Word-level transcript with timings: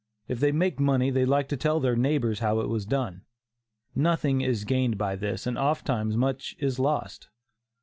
If 0.27 0.39
they 0.39 0.51
make 0.51 0.79
money 0.79 1.11
they 1.11 1.25
like 1.25 1.47
to 1.49 1.55
tell 1.57 1.79
their 1.79 1.95
neighbors 1.95 2.39
how 2.39 2.59
it 2.61 2.69
was 2.69 2.87
done. 2.87 3.21
Nothing 3.93 4.41
is 4.41 4.63
gained 4.63 4.97
by 4.97 5.15
this, 5.15 5.45
and 5.45 5.59
ofttimes 5.59 6.17
much 6.17 6.55
is 6.57 6.79
lost. 6.79 7.29